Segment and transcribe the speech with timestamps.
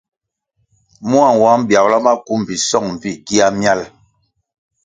[1.09, 3.81] Mua nwang biabla maku mbpi song mbpí gia miál.